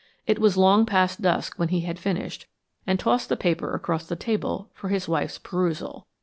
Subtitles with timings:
[0.25, 2.47] It was long past dusk when he had finished,
[2.87, 6.07] and tossed the paper across the table for his wife's perusal.